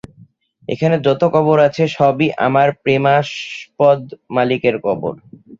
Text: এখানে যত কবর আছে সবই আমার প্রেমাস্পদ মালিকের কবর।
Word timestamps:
এখানে 0.69 0.95
যত 1.07 1.21
কবর 1.35 1.57
আছে 1.67 1.83
সবই 1.97 2.27
আমার 2.47 2.67
প্রেমাস্পদ 2.83 3.99
মালিকের 4.35 4.75
কবর। 4.85 5.13